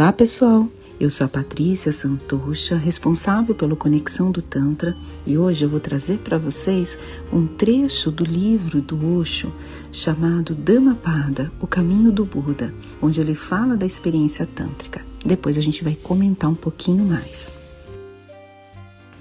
[0.00, 0.66] Olá, pessoal!
[0.98, 6.16] Eu sou a Patrícia Santocha, responsável pelo Conexão do Tantra, e hoje eu vou trazer
[6.20, 6.96] para vocês
[7.30, 9.52] um trecho do livro do Osho
[9.92, 15.04] chamado Dhammapada, O Caminho do Buda, onde ele fala da experiência tântrica.
[15.22, 17.52] Depois a gente vai comentar um pouquinho mais.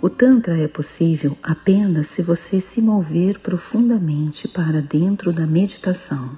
[0.00, 6.30] O Tantra é possível apenas se você se mover profundamente para dentro da meditação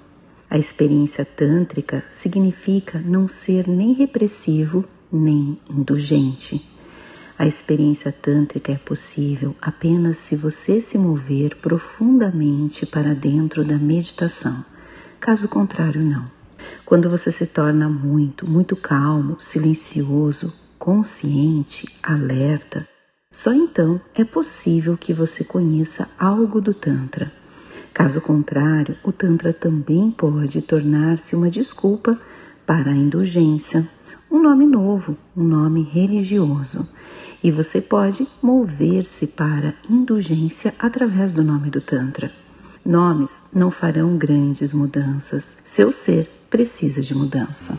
[0.54, 6.64] a experiência tântrica significa não ser nem repressivo nem indulgente.
[7.36, 14.64] A experiência tântrica é possível apenas se você se mover profundamente para dentro da meditação.
[15.18, 16.30] Caso contrário, não.
[16.86, 22.86] Quando você se torna muito, muito calmo, silencioso, consciente, alerta,
[23.32, 27.43] só então é possível que você conheça algo do Tantra.
[27.94, 32.20] Caso contrário, o Tantra também pode tornar-se uma desculpa
[32.66, 33.88] para a indulgência,
[34.28, 36.88] um nome novo, um nome religioso.
[37.40, 42.32] E você pode mover-se para indulgência através do nome do Tantra.
[42.84, 47.78] Nomes não farão grandes mudanças, seu ser precisa de mudança.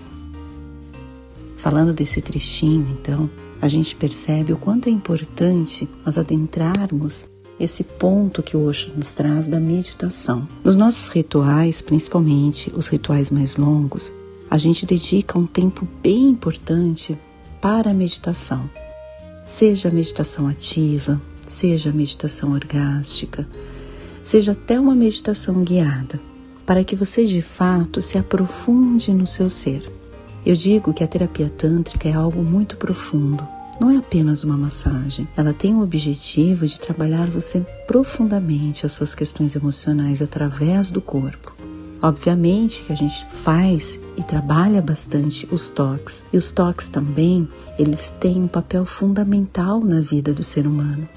[1.58, 3.30] Falando desse trechinho, então,
[3.62, 9.14] a gente percebe o quanto é importante nós adentrarmos esse ponto que o Osho nos
[9.14, 10.48] traz da meditação.
[10.64, 14.12] Nos nossos rituais, principalmente os rituais mais longos,
[14.50, 17.18] a gente dedica um tempo bem importante
[17.62, 18.70] para a meditação.
[19.46, 23.48] Seja a meditação ativa, seja a meditação orgástica,
[24.22, 26.20] seja até uma meditação guiada,
[26.66, 29.84] para que você de fato se aprofunde no seu ser.
[30.46, 35.28] Eu digo que a terapia tântrica é algo muito profundo não é apenas uma massagem.
[35.36, 41.54] Ela tem o objetivo de trabalhar você profundamente as suas questões emocionais através do corpo.
[42.02, 46.24] Obviamente que a gente faz e trabalha bastante os toques.
[46.32, 47.48] E os toques também,
[47.80, 51.08] eles têm um papel fundamental na vida do ser humano.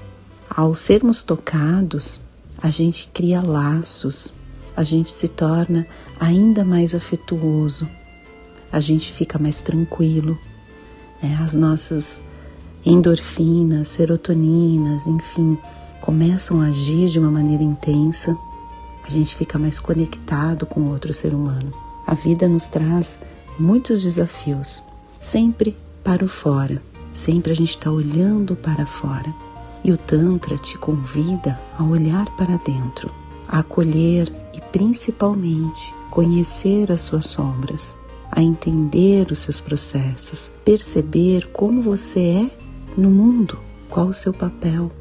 [0.49, 2.21] Ao sermos tocados,
[2.57, 4.33] a gente cria laços,
[4.75, 5.85] a gente se torna
[6.19, 7.87] ainda mais afetuoso,
[8.71, 10.37] a gente fica mais tranquilo,
[11.21, 11.37] né?
[11.41, 12.23] as nossas
[12.85, 15.57] endorfinas, serotoninas, enfim,
[16.01, 18.37] começam a agir de uma maneira intensa,
[19.05, 21.73] a gente fica mais conectado com outro ser humano.
[22.05, 23.19] A vida nos traz
[23.59, 24.83] muitos desafios,
[25.19, 26.81] sempre para o fora,
[27.11, 29.33] sempre a gente está olhando para fora.
[29.83, 33.11] E o Tantra te convida a olhar para dentro,
[33.47, 37.95] a acolher e principalmente conhecer as suas sombras,
[38.31, 42.68] a entender os seus processos, perceber como você é
[42.99, 43.57] no mundo,
[43.89, 44.91] qual o seu papel.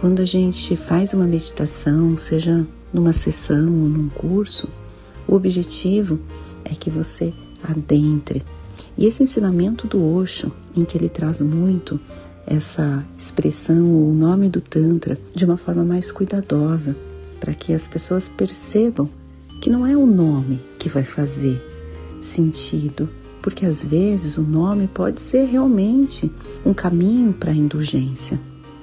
[0.00, 4.68] Quando a gente faz uma meditação, seja numa sessão ou num curso,
[5.26, 6.18] o objetivo
[6.64, 8.42] é que você adentre.
[8.96, 12.00] E esse ensinamento do Osho, em que ele traz muito
[12.46, 16.96] essa expressão ou o nome do Tantra de uma forma mais cuidadosa,
[17.38, 19.08] para que as pessoas percebam
[19.60, 21.62] que não é o nome que vai fazer
[22.20, 23.08] sentido,
[23.42, 26.30] porque às vezes o nome pode ser realmente
[26.64, 28.40] um caminho para a indulgência.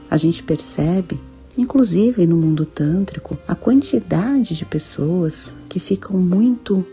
[0.10, 1.20] A gente percebe,
[1.58, 6.86] inclusive no mundo tântrico, a quantidade de pessoas que ficam muito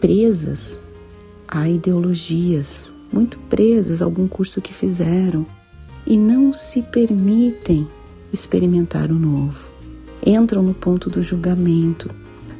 [0.00, 0.82] presas
[1.48, 5.46] a ideologias, muito presas a algum curso que fizeram
[6.06, 7.88] e não se permitem
[8.32, 9.70] experimentar o novo.
[10.24, 12.10] Entram no ponto do julgamento,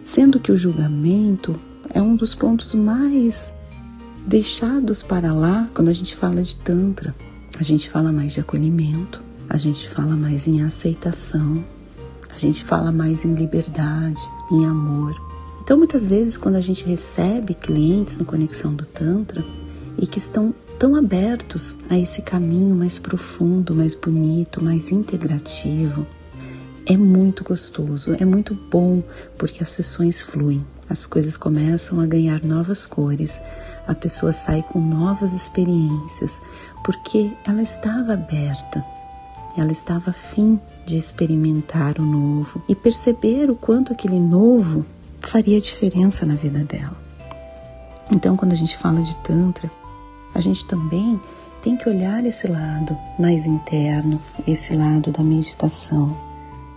[0.03, 1.57] sendo que o julgamento
[1.93, 3.53] é um dos pontos mais
[4.27, 7.15] deixados para lá quando a gente fala de Tantra.
[7.59, 11.65] A gente fala mais de acolhimento, a gente fala mais em aceitação,
[12.35, 14.21] a gente fala mais em liberdade,
[14.51, 15.15] em amor.
[15.63, 19.45] Então, muitas vezes, quando a gente recebe clientes no Conexão do Tantra
[19.97, 26.07] e que estão tão abertos a esse caminho mais profundo, mais bonito, mais integrativo,
[26.85, 29.03] é muito gostoso, é muito bom
[29.39, 33.41] porque as sessões fluem, as coisas começam a ganhar novas cores,
[33.87, 36.41] a pessoa sai com novas experiências,
[36.85, 38.85] porque ela estava aberta,
[39.57, 44.85] ela estava afim de experimentar o novo e perceber o quanto aquele novo
[45.21, 46.97] faria diferença na vida dela.
[48.11, 49.71] Então, quando a gente fala de Tantra,
[50.35, 51.21] a gente também
[51.61, 56.17] tem que olhar esse lado mais interno, esse lado da meditação,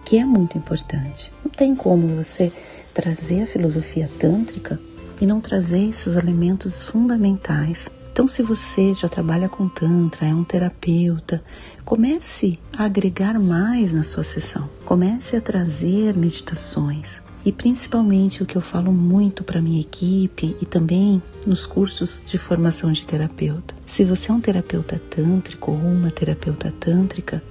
[0.03, 1.31] que é muito importante.
[1.43, 2.51] Não tem como você
[2.99, 4.77] trazer a filosofia tântrica
[5.21, 7.87] e não trazer esses elementos fundamentais.
[8.11, 11.41] Então, se você já trabalha com Tantra, é um terapeuta,
[11.85, 17.21] comece a agregar mais na sua sessão, comece a trazer meditações.
[17.45, 22.37] E principalmente o que eu falo muito para minha equipe e também nos cursos de
[22.37, 23.73] formação de terapeuta.
[23.85, 27.41] Se você é um terapeuta tântrico ou uma terapeuta tântrica,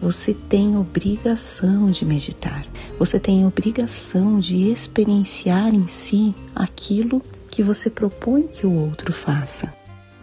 [0.00, 2.64] você tem obrigação de meditar.
[2.98, 9.72] Você tem obrigação de experienciar em si aquilo que você propõe que o outro faça.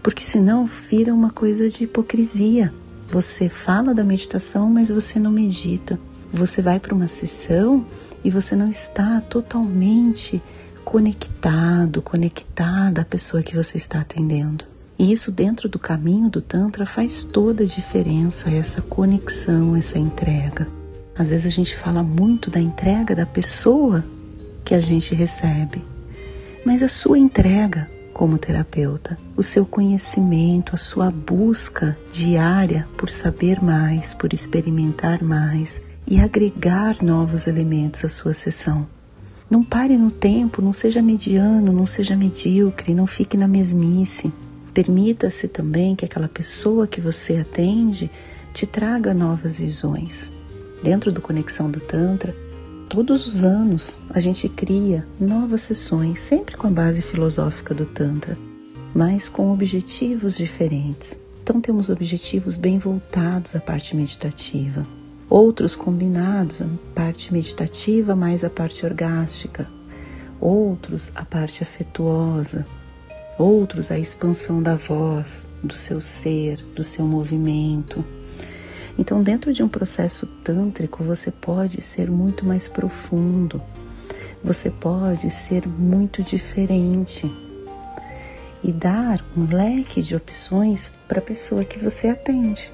[0.02, 2.74] Porque senão vira uma coisa de hipocrisia.
[3.10, 6.00] Você fala da meditação, mas você não medita.
[6.32, 7.86] Você vai para uma sessão
[8.24, 10.42] e você não está totalmente
[10.84, 14.75] conectado, conectada à pessoa que você está atendendo.
[14.98, 20.68] E isso dentro do caminho do Tantra faz toda a diferença, essa conexão, essa entrega.
[21.18, 24.04] Às vezes a gente fala muito da entrega da pessoa
[24.64, 25.84] que a gente recebe,
[26.66, 33.62] mas a sua entrega como terapeuta, o seu conhecimento, a sua busca diária por saber
[33.62, 38.88] mais, por experimentar mais e agregar novos elementos à sua sessão.
[39.50, 44.32] Não pare no tempo, não seja mediano, não seja medíocre, não fique na mesmice.
[44.76, 48.12] Permita-se também que aquela pessoa que você atende
[48.54, 50.34] te traga novas visões.
[50.84, 52.36] Dentro do Conexão do Tantra,
[52.90, 58.38] todos os anos a gente cria novas sessões, sempre com a base filosófica do Tantra,
[58.94, 61.18] mas com objetivos diferentes.
[61.42, 64.86] Então temos objetivos bem voltados à parte meditativa,
[65.30, 69.70] outros combinados, a parte meditativa mais a parte orgástica,
[70.38, 72.66] outros a parte afetuosa,
[73.38, 78.04] outros a expansão da voz, do seu ser, do seu movimento.
[78.98, 83.62] Então, dentro de um processo tântrico, você pode ser muito mais profundo,
[84.44, 87.30] você pode ser muito diferente
[88.64, 92.72] e dar um leque de opções para a pessoa que você atende.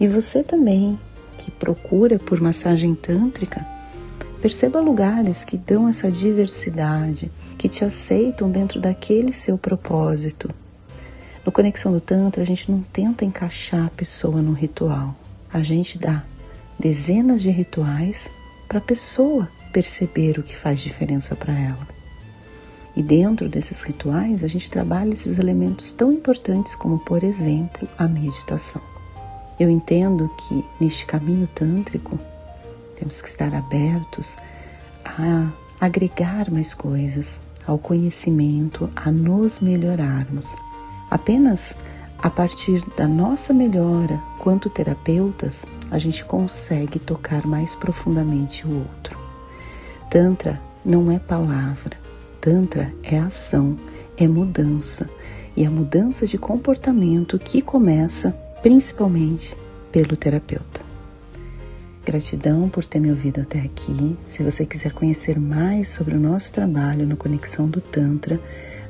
[0.00, 0.98] E você também,
[1.38, 3.64] que procura por massagem tântrica,
[4.42, 10.50] perceba lugares que dão essa diversidade, que te aceitam dentro daquele seu propósito.
[11.46, 15.14] No Conexão do Tantra, a gente não tenta encaixar a pessoa no ritual.
[15.52, 16.24] A gente dá
[16.76, 18.32] dezenas de rituais
[18.66, 21.86] para a pessoa perceber o que faz diferença para ela.
[22.96, 28.08] E dentro desses rituais, a gente trabalha esses elementos tão importantes como, por exemplo, a
[28.08, 28.82] meditação.
[29.58, 32.18] Eu entendo que neste caminho tântrico
[33.02, 34.38] temos que estar abertos
[35.04, 35.50] a
[35.80, 40.56] agregar mais coisas, ao conhecimento, a nos melhorarmos.
[41.10, 41.76] Apenas
[42.22, 49.18] a partir da nossa melhora, quanto terapeutas, a gente consegue tocar mais profundamente o outro.
[50.08, 51.96] Tantra não é palavra,
[52.40, 53.76] Tantra é ação,
[54.16, 55.10] é mudança
[55.56, 58.30] e a mudança de comportamento que começa
[58.62, 59.56] principalmente
[59.90, 60.91] pelo terapeuta.
[62.12, 64.18] Gratidão por ter me ouvido até aqui.
[64.26, 68.38] Se você quiser conhecer mais sobre o nosso trabalho no Conexão do Tantra,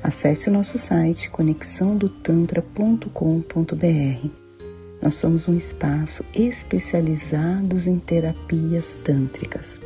[0.03, 4.29] acesse o nosso site conexãodotantra.com.br.
[5.01, 9.81] Nós somos um espaço especializado em terapias tântricas.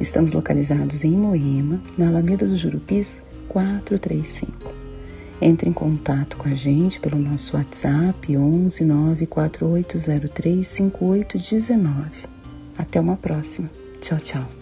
[0.00, 4.72] Estamos localizados em Moema, na Alameda dos Jurupis 435.
[5.38, 12.29] Entre em contato com a gente pelo nosso WhatsApp 11 94803 5819.
[12.76, 13.70] Até uma próxima.
[14.00, 14.59] Tchau, tchau.